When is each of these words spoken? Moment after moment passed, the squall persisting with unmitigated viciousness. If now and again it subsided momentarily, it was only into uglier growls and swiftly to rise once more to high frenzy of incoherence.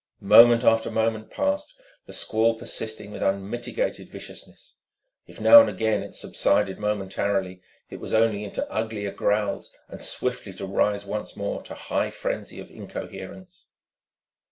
Moment 0.23 0.63
after 0.63 0.89
moment 0.89 1.29
passed, 1.29 1.75
the 2.07 2.11
squall 2.13 2.55
persisting 2.57 3.11
with 3.11 3.21
unmitigated 3.21 4.09
viciousness. 4.09 4.73
If 5.27 5.39
now 5.39 5.61
and 5.61 5.69
again 5.69 6.01
it 6.01 6.15
subsided 6.15 6.79
momentarily, 6.79 7.61
it 7.91 7.99
was 7.99 8.11
only 8.11 8.43
into 8.43 8.67
uglier 8.71 9.11
growls 9.11 9.71
and 9.89 10.01
swiftly 10.03 10.53
to 10.53 10.65
rise 10.65 11.05
once 11.05 11.35
more 11.35 11.61
to 11.61 11.75
high 11.75 12.09
frenzy 12.09 12.59
of 12.59 12.71
incoherence. 12.71 13.67